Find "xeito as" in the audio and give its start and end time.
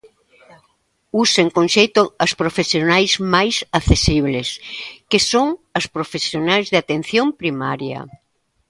1.75-2.31